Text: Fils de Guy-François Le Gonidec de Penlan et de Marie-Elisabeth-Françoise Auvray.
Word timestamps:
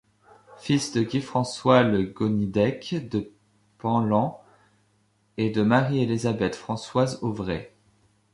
Fils 0.57 0.93
de 0.93 1.03
Guy-François 1.03 1.83
Le 1.83 2.01
Gonidec 2.05 3.07
de 3.07 3.31
Penlan 3.77 4.41
et 5.37 5.51
de 5.51 5.61
Marie-Elisabeth-Françoise 5.61 7.19
Auvray. 7.21 7.69